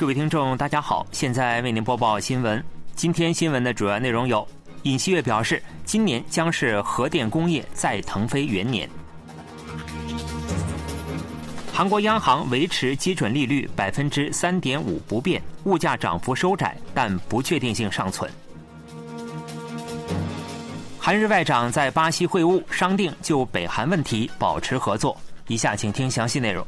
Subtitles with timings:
[0.00, 2.64] 各位听众，大家好，现在为您播报新闻。
[2.94, 4.48] 今天新闻的主要内容有：
[4.84, 8.88] 尹锡悦表示，今年将是核电工业再腾飞元年；
[11.70, 18.30] 韩国央行维持基准利率百分之三点五不变，物价涨幅收窄，但不确定性尚存。
[20.98, 25.14] 韩日外长在巴西会晤，商定就北韩问题保持合作。
[25.46, 26.66] 以下请听详细内容。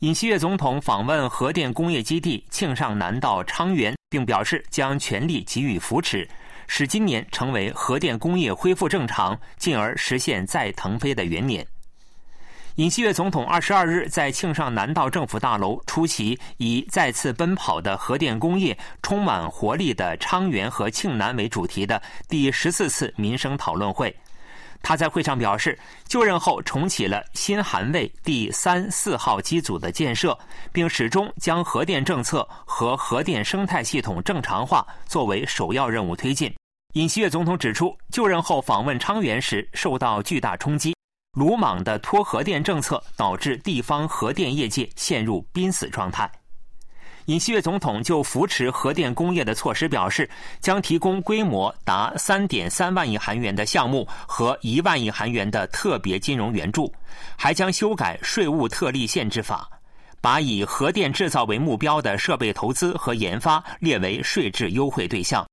[0.00, 6.28] 尹锡悦总统访问核电工业基地庆尚南道昌原，并表示将全力给予扶持，
[6.68, 11.66] 使今年成为核电工业恢复正常，进而实现再腾飞的元年。
[12.76, 24.14] 尹锡悦总统二十二日在庆尚南道政府大楼出席以“再次奔跑的核电工业，充满活力的昌原和庆南”为主题的第十四次民生讨论会。
[24.82, 30.38] 他在会上表示，就任后重启了新韩卫第三、四号机组的建设，
[30.72, 36.52] 并始终将核电政策和核电生态系统正常化作为首要任务推进。
[36.94, 40.94] 尹锡悦总统指出，就任后访问昌原时受到巨大冲击，
[41.36, 46.30] 鲁莽的拖核电政策导致地方核电业界陷入濒死状态。
[47.28, 50.28] 尹锡悦总统就扶持核电工业的措施表示，
[50.60, 56.90] 将提供规模达三点三万亿韩元的项目和一万亿韩元的特别金融援助，
[57.36, 59.68] 还将修改税务特例限制法，
[60.22, 65.46] 把以核电制造为目标的设备投资和研发列为税制优惠对象。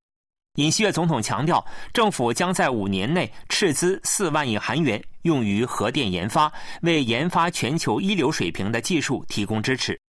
[0.55, 6.49] 尹锡悦总统强调，政府将在五年内斥资四万亿韩元用于核电研发，
[6.83, 9.99] 为研发全球一流水平的技术提供支持。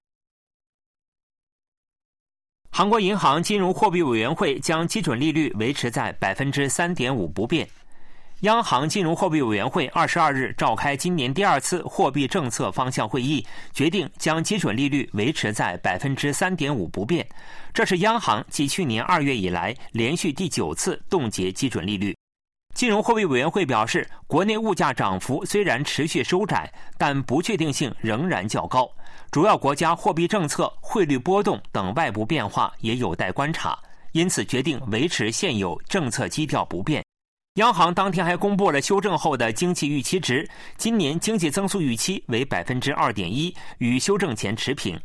[2.76, 7.66] 韩国银行金融货币委员会将基准利率维持在百分之三点五不变。
[8.40, 13.42] 央行金融货币委员会二十二日召开今年第二次货币政策方向会议，
[13.72, 17.26] 决定将基准利率维持在百分之三点五不变。
[17.72, 22.14] 这是央行继去年二月以来连续第九次冻结基准利率。
[22.74, 28.86] 金融货币委员会表示，国内物价涨幅虽然持续收窄，但不确定性仍然较高。
[29.30, 33.78] 主要国家货币政策、汇率波动等外部变化也有待观察，
[34.12, 37.04] 因此决定维持现有政策基调不变。
[37.54, 44.98] 央行当天还公布了修正后的经济预期值，今年经济增速预期为百分之二点一，与修正前持平。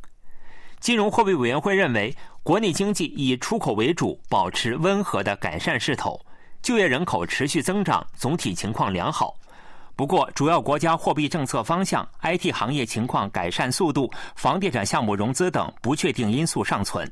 [0.79, 6.19] 金融货币委员会认为，国内经济以出口为主，保持温和的改善势头，
[6.61, 9.33] 就业人口持续增长，总体情况良好。
[10.01, 17.07] 不过，主要国家货币政策方向、IT 行业情况改善速度、房地产项目融资等不确定因素尚存。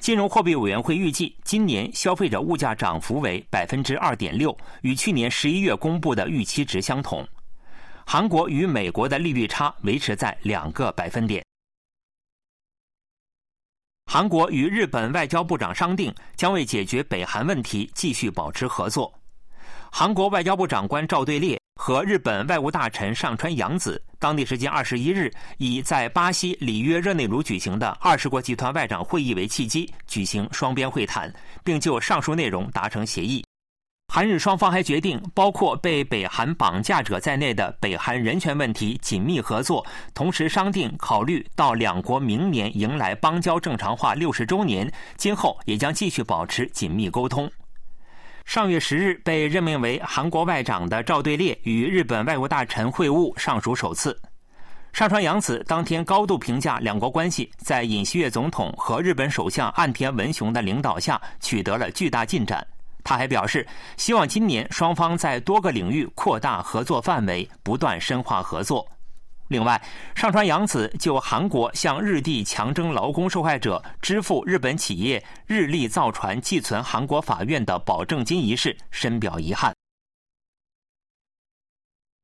[0.00, 7.26] 金融货币委员会预计，今年消费者物价涨幅为百分之二点六，与去年十一月公布的预期值相同。
[8.04, 11.42] 韩国与美国的利率差维持在两个百分点。
[14.04, 19.10] 韩国与日本外交部长商定，将为解决北韩问题继续保持合作。
[19.90, 21.58] 韩国外交部长官赵对列。
[21.76, 31.30] 和日本外务大臣上川洋子，当地时间二十一日，以在巴西里约热内卢举行的二十国集团外长会议为契机，举行双边会谈，
[31.62, 33.44] 并就上述内容达成协议。
[34.12, 47.50] 韩日双方还决定，包括被北韩绑架者在内的北韩人权问题紧密合作，同时商定考虑到两国明年迎来邦交正常化六十周年，今后也将继续保持紧密沟通。
[48.44, 54.16] 上月十日被任命为韩国外长的赵对列与日本外务大臣会晤，尚属首次。
[54.92, 62.64] 上川洋子当天高度评价两国关系在尹锡悦总统和日本首相岸田文雄的领导下取得了巨大进展。
[63.02, 63.66] 他还表示，
[63.96, 68.86] 希望今年双方在多个领域扩大合作范围，不断深化合作。
[69.48, 69.80] 另外，
[70.14, 79.74] 上川洋子就韩国向日地强征劳工受害者支付日本企业日立造船寄存韩国法院的保证金一事深表遗憾。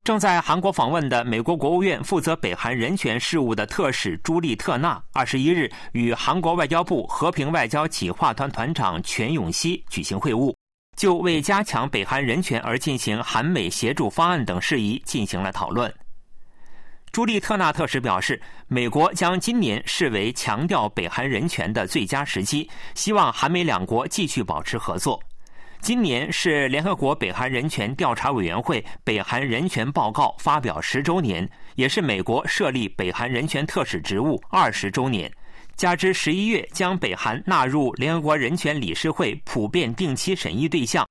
[0.03, 10.55] 正在韩国访问的美国国务院负责北韩人权事务的特使朱莉特纳，二十一日与韩国外交部和平外交企划团团长全永熙举行会晤，
[10.97, 15.93] 就为加强北韩人权而进行韩美协助方案等事宜进行了讨论。
[17.11, 25.21] 朱利特纳特使表示，美国将今年视为强调北韩人权的最佳时机，希望韩美两国继续保持合作。
[25.81, 35.29] 今年是联合国北韩人权调查委员会北韩人权报告发表十周年，也是美国设立北韩人权特使职务二十周年。
[35.75, 41.05] 加之十一月将北韩纳入联合国人权理事会普遍定期审议对象。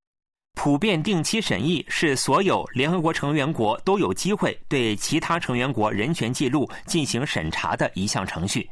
[0.62, 8.68] 普遍定期审议是所有联合国成员国都有机会对其他成员国人权记录进行审查的一项程序。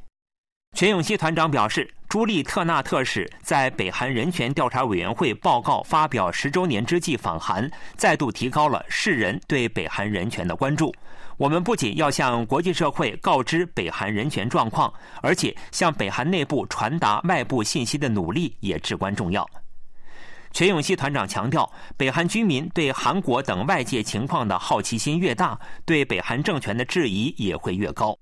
[0.76, 10.94] 全永熙团长表示，朱莉特纳特使在北韩人权调查委员会报告发表十周年之际访韩，再度提高了世人对北韩人权的关注。
[11.38, 14.92] 我们不仅要向国际社会告知北韩人权状况，
[15.22, 19.48] 而且向北韩内部传达外部信息的努力也至关重要。
[20.52, 28.18] 全永熙团长强调，北韩居民对韩国等外界情况的好奇心越大，对北韩政权的质疑也会越高。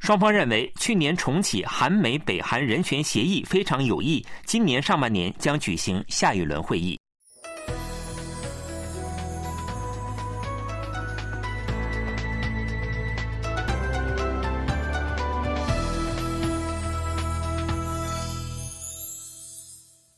[0.00, 4.24] 双方认为，去年重启韩美北韩人权协议非常有益。
[4.44, 6.98] 今年上半年将举行下一轮会议。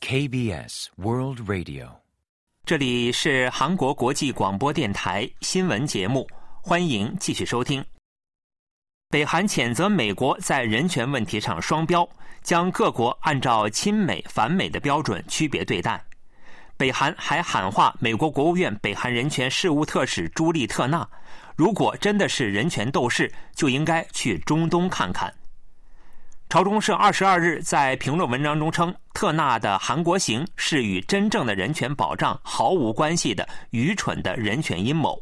[0.09, 1.89] KBS World Radio，
[2.63, 6.25] 这里是韩国国际广播电台新闻节目，
[6.61, 7.83] 欢迎继续收听。
[9.09, 12.07] 北韩谴责美国在人权问题上双标，
[12.41, 16.01] 将各国按照亲美反美的标准区别对待。
[16.77, 21.05] 北韩还喊话美国国务院北韩人权事务特使朱莉特纳
[21.57, 25.33] ：“如果真的是人权斗士，就应该去中东看看。”
[26.49, 35.21] 朝中社二十二日在评论文章中称，特纳的韩国行是与真正的人权保障毫无关系的愚蠢的人权阴谋。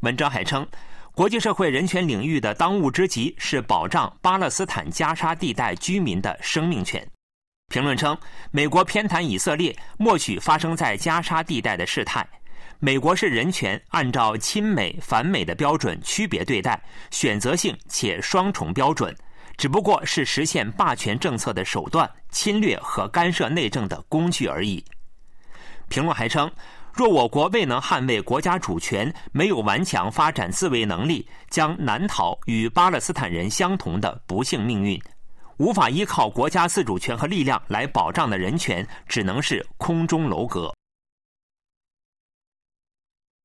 [0.00, 0.66] 文章还称。
[1.12, 7.04] 国际社会人权领域的当务之急是保障巴勒斯坦加沙地带居民的生命权。
[7.68, 8.16] 评论称，
[8.50, 12.26] 美国偏袒以色列，默许发生在加沙地带的事态。
[12.80, 16.80] 美国是人权按照亲美反美的标准区别对待，
[17.12, 19.14] 选择性且双重标准，
[19.56, 24.84] 只不过是实现霸权政策的手段，侵略和干涉内政的工具而已。
[25.88, 26.50] 评论还称。
[26.96, 34.96] 若我国未能捍卫国家主权，没有顽强发展自卫能力，将难逃与巴勒斯坦人相同的不幸命运。
[35.56, 40.72] 无法依靠国家自主权和力量来保障的人权，只能是空中楼阁。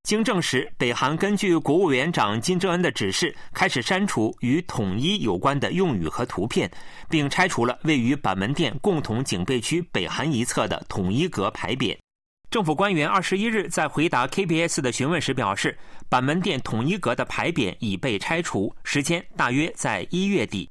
[0.04, 6.72] 经证实，北韩根据国务委员长金正恩的指示，开始删除与统一有关的用语和图片，
[7.10, 11.96] 并拆除了位于板门店共同警备区北韩一侧的统一阁牌匾。
[12.50, 15.78] 政府官员二十一日在回答 KBS 的询问时表示，
[16.10, 20.68] 板门店统一阁的牌匾已被拆除，时间大约在一月底。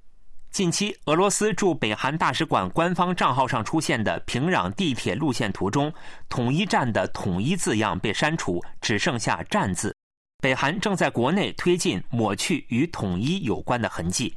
[0.58, 5.92] 近期，俄罗斯驻北韩大使馆官方账号上出现的平壤地铁路线图中，
[6.28, 9.94] 统一站的“统一”字样被删除，只剩下“站”字。
[10.42, 14.34] 北韩正在国内推进抹去与统一有关的痕迹。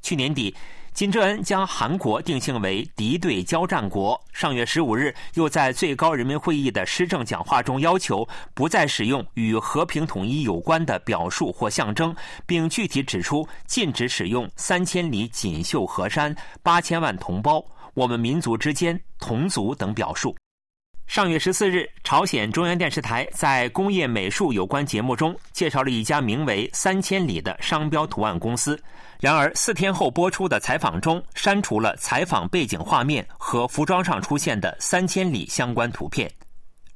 [0.00, 0.54] 去年底。
[0.94, 4.20] 金正恩将韩国定性为敌对交战国。
[4.32, 12.14] 上月十五日，又在最高人民会议的施政讲话中要求不再使用与和平统一有关的表述或象征，
[12.46, 17.64] 并具体指出禁止使用“三千里锦绣河山”“八千万同胞
[17.94, 20.36] ”“我们民族之间同族”等表述。
[21.06, 28.80] 上月十四日，朝鲜中央电视台在工业美术有关节目中介绍了一家名为“三千里”的商标图案公司。
[29.20, 36.30] 然而，四天后播出的采访中删除了采访背景画面和服装上出现的“三千里”相关图片。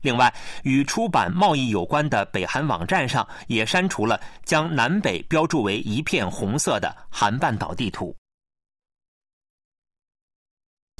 [0.00, 8.16] 另外，与出版贸易有关的北韩网站上也删除了将南北标注为一片红色的韩半岛地图。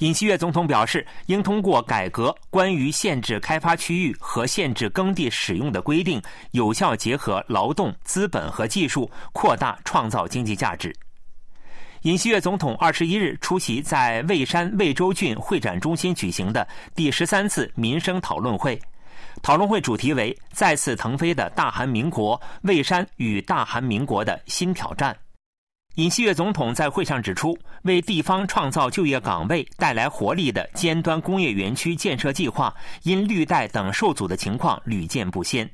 [0.01, 10.95] 尹锡悦总统表示，应通过改革关于限制开发区域和限制耕地使用的规定，有效结合劳动、资本和技术，扩大创造经济价值。
[12.03, 18.79] 尹锡悦总统二十一日出席在蔚山蔚州郡会展中心举行的第十三次民生讨论会，
[19.41, 25.17] 讨论会主题为“再次腾飞的大韩民国：蔚山与大韩民国的新挑战”。
[25.97, 32.75] 尹锡悦总统在会上指出，为地方创造就业岗位、带来活力的尖端工业园区建设计划，
[33.05, 35.69] 因绿带等受阻的情况屡见不鲜。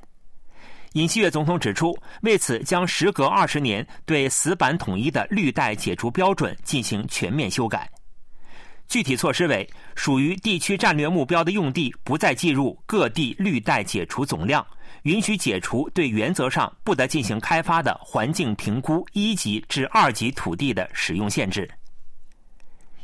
[0.92, 7.90] 尹锡悦总统指出，为此将时隔二十年对死板统一的绿带解除标准进行全面修改。
[8.86, 14.64] 具体措施为：属于地区战略目标的用地不再计入各地绿带解除总量。
[15.02, 21.68] 允许解除对原则上不得进行开发的环境评估一级至二级土地的使用限制。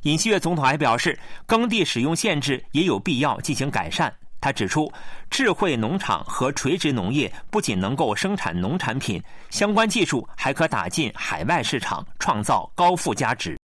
[0.02, 4.14] 尹锡悦总统还表示，耕地使用限制也有必要进行改善。
[4.40, 4.90] 他指出，
[5.28, 13.57] 智慧农场和垂直农业不仅能够生产农产品，相关技术还可打进海外市场，创造高附加值。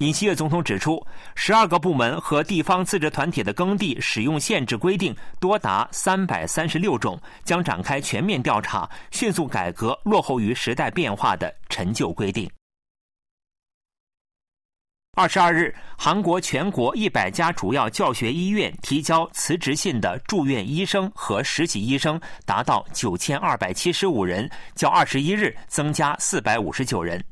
[0.00, 1.02] 尹锡悦总统指出，
[1.34, 12.46] 十二个部门和地方自治团体的耕地使用限制规定多达三百三十六种，将展开全面调查，迅速改革落后于时代变化的陈旧规定。
[15.16, 27.24] 二十二日，韩国全国一百家主要教学医院提交辞职信的住院医生和实习医生达到九千二百七十五人，较二十一日增加四百五十九人。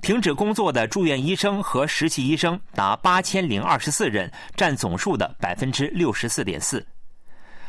[0.00, 6.84] 停止工作的住院医生和实习医生达八千零二十四人，占总数的百分之六十四点四。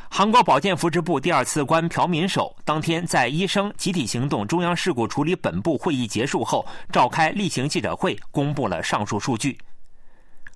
[0.10, 9.58] 韩国保健福祉部第二次官朴敏守当天在医生集体行动中央事故处理本部会议结束后召开例行记者会，公布了上述数据。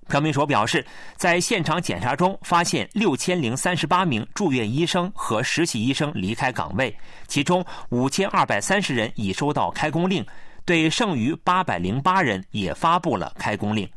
[0.08, 6.96] 朴敏守表示，在现场检查中发现六千零三十八名住院医生和实习医生离开岗位，
[7.28, 10.26] 其中五千二百三十人已收到开工令。
[10.66, 13.90] 对剩余八百零八人也发布了开工令。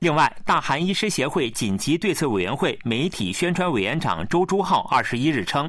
[0.00, 5.68] 另外，大韩医师协会紧急对策委员会媒体宣传委员长周朱浩二十一日称，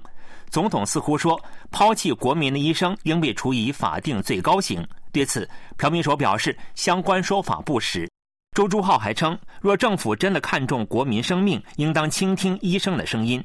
[0.50, 1.40] 总统似乎说
[1.72, 4.88] 抛弃国民的医生应被处以法定最高刑。
[5.12, 8.08] 对此，朴明守表示相关说法不实。
[8.56, 13.44] 周朱浩还称，若政府真的看重国民生命，应当倾听医生的声音。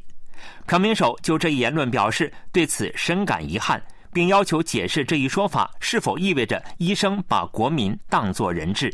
[0.66, 3.82] 朴明守就这一言论表示对此深感遗憾。
[4.14, 8.90] 并要求解释这一说法是否意味着医生把国民当作人质。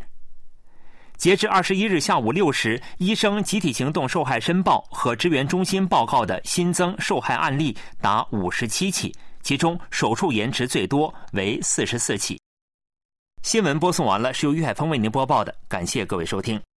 [1.16, 12.40] 截至二十一日下午六时，医生集体行动受害申报和支援中心报告的新增受害案例达五十七起，其中手术延迟最多为四十四起。
[13.42, 16.60] 新闻播送完了，是由于海峰为您播报的，感谢各位收听。